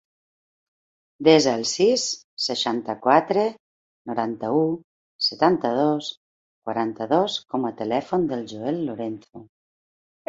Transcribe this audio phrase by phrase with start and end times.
[1.27, 2.05] Desa el sis,
[2.45, 3.43] seixanta-quatre,
[4.13, 4.63] noranta-u,
[5.29, 6.11] setanta-dos,
[6.71, 9.49] quaranta-dos com a telèfon del Joel Lorenzo.